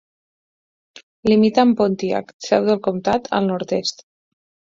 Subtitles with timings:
[1.31, 4.05] Limita amb Pontiac, seu del comtat, al nord-est.